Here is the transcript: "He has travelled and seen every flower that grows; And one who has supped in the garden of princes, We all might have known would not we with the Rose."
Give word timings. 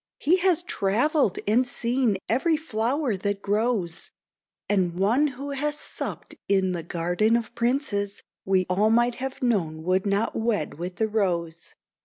"He 0.17 0.37
has 0.37 0.63
travelled 0.63 1.37
and 1.47 1.67
seen 1.67 2.17
every 2.27 2.57
flower 2.57 3.15
that 3.17 3.43
grows; 3.43 4.09
And 4.67 4.95
one 4.95 5.27
who 5.37 5.51
has 5.51 5.77
supped 5.79 6.33
in 6.49 6.71
the 6.71 6.81
garden 6.81 7.37
of 7.37 7.53
princes, 7.53 8.23
We 8.43 8.65
all 8.67 8.89
might 8.89 9.13
have 9.21 9.43
known 9.43 9.83
would 9.83 10.07
not 10.07 10.35
we 10.35 10.65
with 10.75 10.95
the 10.95 11.07
Rose." 11.07 11.75